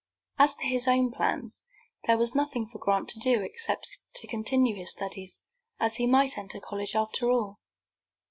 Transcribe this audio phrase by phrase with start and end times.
[0.39, 1.61] As to his own plans,
[2.07, 5.41] there was nothing for Grant to do except to continue his studies,
[5.79, 7.59] as he might enter college after all.